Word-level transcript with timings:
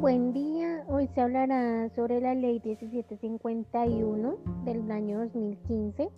Buen 0.00 0.32
día, 0.32 0.82
hoy 0.88 1.10
se 1.14 1.20
hablará 1.20 1.90
sobre 1.94 2.22
la 2.22 2.34
ley 2.34 2.58
1751 2.64 4.38
del 4.64 4.90
año 4.90 5.18
2015, 5.18 6.08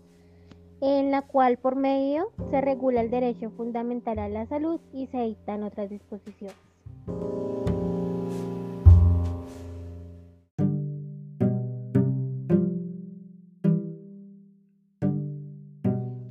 en 0.83 1.11
la 1.11 1.23
cual 1.23 1.59
por 1.59 1.75
medio 1.75 2.31
se 2.53 2.61
regula 2.61 3.01
el 3.01 3.11
derecho 3.11 3.51
fundamental 3.51 4.21
a 4.21 4.29
la 4.29 4.47
salud 4.47 4.81
y 4.93 5.09
se 5.09 5.19
dictan 5.23 5.65
otras 5.65 5.91
disposiciones. 5.91 6.55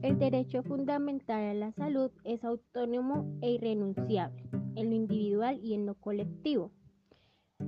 El 0.01 0.17
derecho 0.19 0.63
fundamental 0.63 1.43
a 1.43 1.53
la 1.53 1.73
salud 1.73 2.11
es 2.23 2.45
autónomo 2.45 3.25
e 3.41 3.51
irrenunciable 3.51 4.41
en 4.77 4.89
lo 4.89 4.95
individual 4.95 5.59
y 5.61 5.73
en 5.73 5.85
lo 5.85 5.95
colectivo. 5.95 6.71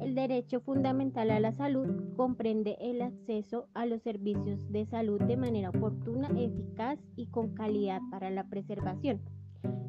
El 0.02 0.16
derecho 0.16 0.60
fundamental 0.62 1.32
a 1.32 1.40
la 1.40 1.52
salud 1.52 1.88
comprende 2.16 2.78
el 2.80 3.02
acceso 3.02 3.68
a 3.74 3.86
los 3.86 4.02
servicios 4.02 4.60
de 4.70 4.86
salud 4.86 5.22
de 5.22 5.38
manera 5.38 5.70
oportuna, 5.70 6.30
eficaz 6.38 7.00
y 7.16 7.28
con 7.28 7.54
calidad 7.54 8.02
para 8.12 8.30
la 8.30 8.44
preservación, 8.50 9.22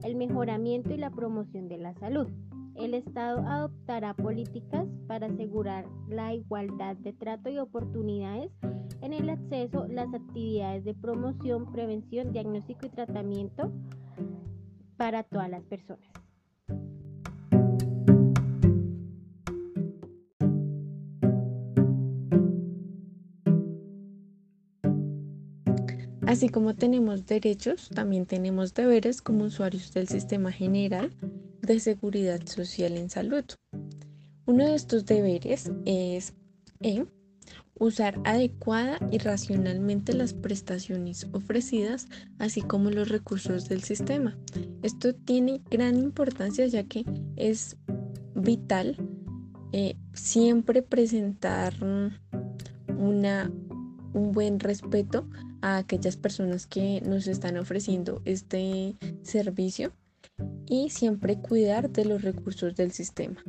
el 0.02 0.16
mejoramiento 0.16 0.92
y 0.92 0.98
la 0.98 1.10
promoción 1.10 1.68
de 1.68 1.78
la 1.78 1.94
salud. 1.94 2.28
El 2.74 2.94
Estado 2.94 3.40
adoptará 3.46 4.14
políticas 4.14 4.88
para 5.06 5.28
asegurar 5.28 5.86
la 6.08 6.34
igualdad 6.34 6.96
de 6.96 7.12
trato 7.12 7.48
y 7.48 7.58
oportunidades 7.58 8.50
en 9.00 9.12
el 9.12 9.30
acceso, 9.30 9.86
las 9.86 10.12
actividades 10.12 10.84
de 10.84 10.94
promoción, 10.94 11.70
prevención, 11.70 12.32
diagnóstico 12.32 12.86
y 12.86 12.90
tratamiento 12.90 13.70
para 14.96 15.22
todas 15.22 15.50
las 15.50 15.62
personas. 15.64 16.23
Así 26.26 26.48
como 26.48 26.74
tenemos 26.74 27.26
derechos, 27.26 27.90
también 27.94 28.24
tenemos 28.24 28.72
deberes 28.72 29.20
como 29.20 29.44
usuarios 29.44 29.92
del 29.92 30.08
sistema 30.08 30.50
general 30.50 31.12
de 31.60 31.80
seguridad 31.80 32.40
social 32.46 32.96
en 32.96 33.10
salud. 33.10 33.44
Uno 34.46 34.66
de 34.66 34.74
estos 34.74 35.04
deberes 35.04 35.70
es 35.84 36.32
e, 36.80 37.04
usar 37.78 38.20
adecuada 38.24 38.98
y 39.10 39.18
racionalmente 39.18 40.14
las 40.14 40.32
prestaciones 40.32 41.26
ofrecidas, 41.32 42.08
así 42.38 42.62
como 42.62 42.90
los 42.90 43.10
recursos 43.10 43.68
del 43.68 43.82
sistema. 43.82 44.36
Esto 44.82 45.14
tiene 45.14 45.60
gran 45.70 45.96
importancia 45.96 46.66
ya 46.66 46.84
que 46.84 47.04
es 47.36 47.76
vital 48.34 48.96
eh, 49.72 49.96
siempre 50.12 50.82
presentar 50.82 51.74
una, 52.96 53.50
un 54.12 54.32
buen 54.32 54.60
respeto 54.60 55.26
a 55.64 55.78
aquellas 55.78 56.18
personas 56.18 56.66
que 56.66 57.00
nos 57.00 57.26
están 57.26 57.56
ofreciendo 57.56 58.20
este 58.26 58.96
servicio 59.22 59.92
y 60.66 60.90
siempre 60.90 61.38
cuidar 61.38 61.88
de 61.88 62.04
los 62.04 62.20
recursos 62.20 62.76
del 62.76 62.92
sistema. 62.92 63.42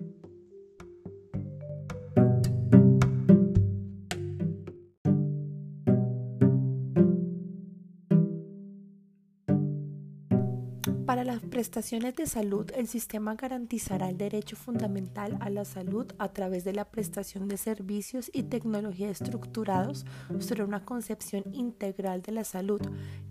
Para 11.05 11.23
las 11.23 11.39
prestaciones 11.39 12.15
de 12.15 12.25
salud, 12.25 12.71
el 12.75 12.87
sistema 12.87 13.35
garantizará 13.35 14.09
el 14.09 14.17
derecho 14.17 14.55
fundamental 14.55 15.37
a 15.39 15.51
la 15.51 15.63
salud 15.63 16.07
a 16.17 16.29
través 16.29 16.63
de 16.63 16.73
la 16.73 16.85
prestación 16.85 17.47
de 17.47 17.57
servicios 17.57 18.31
y 18.33 18.41
tecnología 18.43 19.11
estructurados 19.11 20.03
sobre 20.39 20.63
una 20.63 20.83
concepción 20.83 21.43
integral 21.53 22.23
de 22.23 22.31
la 22.31 22.43
salud 22.43 22.81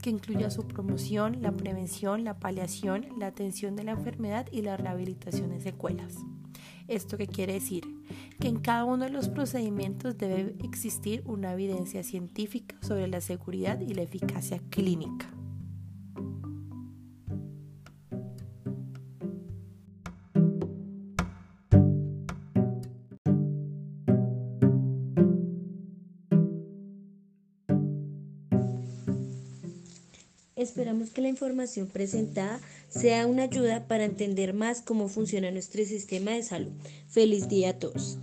que 0.01 0.11
incluya 0.11 0.51
su 0.51 0.69
promoción, 0.69 1.43
la 1.43 1.51
prevención, 1.51 2.23
la 2.23 2.39
paliación, 2.39 3.09
la 3.19 3.27
atención 3.27 3.75
de 3.75 3.83
la 3.83 3.93
enfermedad 3.93 4.47
y 4.53 4.63
la 4.63 4.77
rehabilitación 4.77 5.51
de 5.51 5.61
secuelas. 5.61 6.19
¿Esto 6.87 7.17
qué 7.17 7.27
quiere 7.27 7.55
decir? 7.55 7.83
Que 8.39 8.47
en 8.47 8.61
cada 8.61 8.85
uno 8.85 9.05
de 9.05 9.11
los 9.11 9.29
procedimientos 9.29 10.17
debe 10.17 10.55
existir 10.63 11.25
una 11.27 11.55
evidencia 11.55 12.05
científica 12.05 12.77
sobre 12.83 13.09
la 13.09 13.21
seguridad 13.21 13.81
y 13.81 13.95
la 13.95 14.03
eficacia 14.03 14.61
clínica. 14.71 15.34
Esperamos 30.57 31.11
que 31.11 31.21
la 31.21 31.29
información 31.29 31.89
presentada 31.89 32.61
sea 32.89 33.27
una 33.27 33.45
ayuda 33.45 33.89
para 33.89 34.05
entender 34.05 34.55
más 34.55 34.83
cómo 34.83 35.09
funciona 35.09 35.51
nuestro 35.51 35.85
sistema 35.85 36.31
de 36.31 36.45
salud. 36.45 36.73
Feliz 37.09 37.49
día 37.49 37.71
a 37.71 37.79
todos. 37.79 38.19